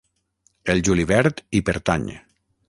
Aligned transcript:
El 0.73 0.81
julivert 0.87 1.45
hi 1.59 1.63
pertany. 1.69 2.09